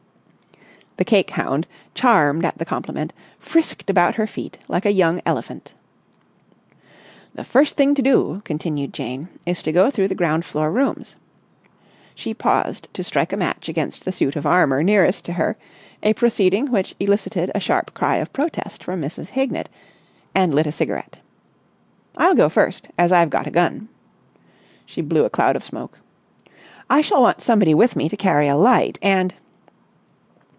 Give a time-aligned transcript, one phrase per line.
[0.97, 1.65] The cake hound,
[1.95, 5.73] charmed at the compliment, frisked about her feet like a young elephant.
[7.33, 11.15] "The first thing to do," continued Jane, "is to go through the ground floor rooms...."
[12.13, 15.57] She paused to strike a match against the suit of armour nearest to her,
[16.03, 19.29] a proceeding which elicited a sharp cry of protest from Mrs.
[19.29, 19.69] Hignett,
[20.35, 21.17] and lit a cigarette.
[22.15, 23.89] "I'll go first, as I've got a gun...."
[24.85, 25.97] She blew a cloud of smoke.
[26.91, 29.33] "I shall want somebody with me to carry a light, and...."